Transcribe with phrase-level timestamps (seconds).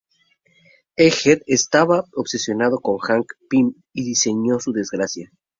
[0.97, 5.31] Egghead estaba obsesionado con Hank Pym y diseñó su desgracia.